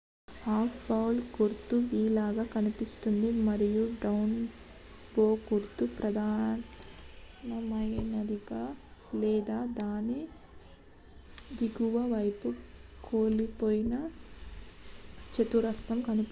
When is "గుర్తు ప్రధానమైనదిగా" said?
5.49-6.63